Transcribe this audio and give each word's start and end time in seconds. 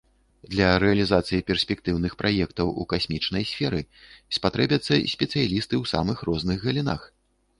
Для 0.51 0.69
рэалізацыі 0.83 1.43
перспектыўных 1.49 2.15
праектаў 2.21 2.71
у 2.83 2.87
касмічнай 2.95 3.43
сферы 3.51 3.81
спатрэбяцца 4.39 4.93
спецыялісты 5.13 5.75
ў 5.81 5.83
самых 5.95 6.17
розных 6.31 6.57
галінах. 6.69 7.01